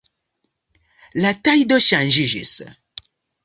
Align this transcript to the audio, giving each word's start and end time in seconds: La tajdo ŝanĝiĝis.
La 1.25 1.33
tajdo 1.49 1.79
ŝanĝiĝis. 1.91 2.59